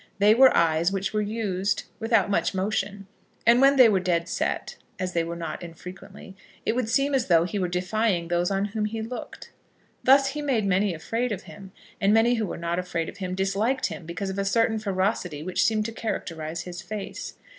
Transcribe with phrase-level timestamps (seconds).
[0.17, 3.05] They were eyes which were used without much motion;
[3.45, 6.35] and when they were dead set, as they were not unfrequently,
[6.65, 9.51] it would seem as though he were defying those on whom he looked.
[10.03, 13.35] Thus he made many afraid of him, and many who were not afraid of him,
[13.35, 17.35] disliked him because of a certain ferocity which seemed to characterise his face.